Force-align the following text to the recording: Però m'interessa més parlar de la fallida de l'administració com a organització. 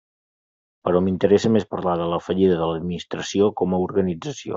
Però 0.87 1.01
m'interessa 1.07 1.51
més 1.57 1.67
parlar 1.73 1.93
de 2.01 2.07
la 2.13 2.19
fallida 2.29 2.55
de 2.63 2.71
l'administració 2.71 3.51
com 3.61 3.77
a 3.79 3.83
organització. 3.85 4.49